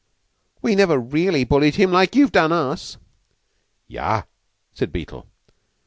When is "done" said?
2.31-2.51